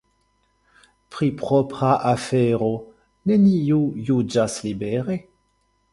[1.15, 2.71] Pri propra afero
[3.33, 5.23] neniu juĝas libere.